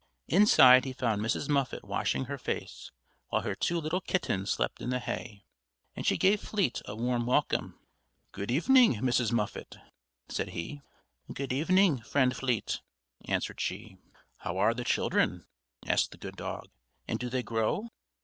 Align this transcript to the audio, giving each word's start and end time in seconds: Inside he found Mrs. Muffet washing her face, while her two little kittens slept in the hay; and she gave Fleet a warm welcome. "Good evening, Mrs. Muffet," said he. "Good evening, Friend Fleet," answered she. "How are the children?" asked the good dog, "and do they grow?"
Inside 0.29 0.85
he 0.85 0.93
found 0.93 1.21
Mrs. 1.21 1.47
Muffet 1.47 1.83
washing 1.83 2.25
her 2.25 2.39
face, 2.39 2.89
while 3.27 3.43
her 3.43 3.53
two 3.53 3.79
little 3.79 4.01
kittens 4.01 4.49
slept 4.49 4.81
in 4.81 4.89
the 4.89 4.97
hay; 4.97 5.45
and 5.95 6.07
she 6.07 6.17
gave 6.17 6.41
Fleet 6.41 6.81
a 6.85 6.95
warm 6.95 7.27
welcome. 7.27 7.77
"Good 8.31 8.49
evening, 8.49 8.95
Mrs. 8.95 9.31
Muffet," 9.31 9.75
said 10.27 10.49
he. 10.57 10.81
"Good 11.31 11.53
evening, 11.53 12.01
Friend 12.01 12.35
Fleet," 12.35 12.81
answered 13.25 13.61
she. 13.61 13.99
"How 14.37 14.57
are 14.57 14.73
the 14.73 14.83
children?" 14.83 15.45
asked 15.85 16.09
the 16.09 16.17
good 16.17 16.35
dog, 16.35 16.69
"and 17.07 17.19
do 17.19 17.29
they 17.29 17.43
grow?" 17.43 17.87